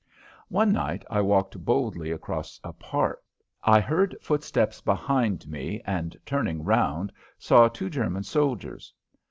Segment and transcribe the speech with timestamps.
[0.49, 3.21] One night I walked boldly across a park.
[3.63, 8.95] I heard footsteps behind me and, turning around, saw two German soldiers.